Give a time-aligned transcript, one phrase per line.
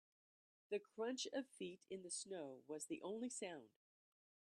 [0.71, 3.69] The crunch of feet in the snow was the only sound.